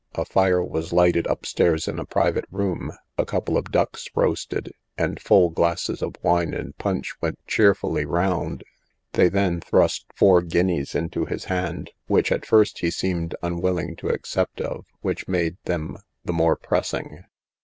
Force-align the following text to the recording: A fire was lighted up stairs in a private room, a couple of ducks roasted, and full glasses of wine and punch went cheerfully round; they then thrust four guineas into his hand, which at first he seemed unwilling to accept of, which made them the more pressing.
A 0.15 0.25
fire 0.25 0.63
was 0.63 0.91
lighted 0.91 1.27
up 1.27 1.45
stairs 1.45 1.87
in 1.87 1.99
a 1.99 2.05
private 2.05 2.45
room, 2.49 2.91
a 3.19 3.23
couple 3.23 3.55
of 3.55 3.71
ducks 3.71 4.07
roasted, 4.15 4.71
and 4.97 5.21
full 5.21 5.51
glasses 5.51 6.01
of 6.01 6.15
wine 6.23 6.55
and 6.55 6.75
punch 6.79 7.13
went 7.21 7.37
cheerfully 7.45 8.03
round; 8.03 8.63
they 9.11 9.29
then 9.29 9.61
thrust 9.61 10.07
four 10.15 10.41
guineas 10.41 10.95
into 10.95 11.25
his 11.25 11.43
hand, 11.45 11.91
which 12.07 12.31
at 12.31 12.47
first 12.47 12.79
he 12.79 12.89
seemed 12.89 13.35
unwilling 13.43 13.95
to 13.97 14.09
accept 14.09 14.59
of, 14.59 14.87
which 15.01 15.27
made 15.27 15.57
them 15.65 15.99
the 16.25 16.33
more 16.33 16.55
pressing. 16.55 17.23